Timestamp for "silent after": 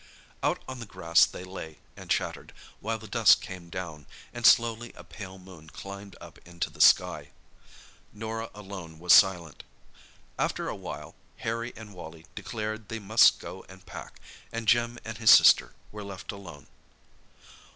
9.13-10.67